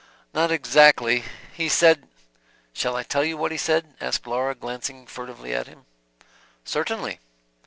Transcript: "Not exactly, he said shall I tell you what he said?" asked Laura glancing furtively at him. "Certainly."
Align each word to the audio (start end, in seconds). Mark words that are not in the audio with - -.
"Not 0.33 0.49
exactly, 0.49 1.23
he 1.53 1.69
said 1.69 2.07
shall 2.73 2.95
I 2.95 3.03
tell 3.03 3.23
you 3.23 3.37
what 3.37 3.51
he 3.51 3.57
said?" 3.59 3.93
asked 4.01 4.25
Laura 4.25 4.55
glancing 4.55 5.05
furtively 5.05 5.53
at 5.53 5.67
him. 5.67 5.85
"Certainly." 6.65 7.19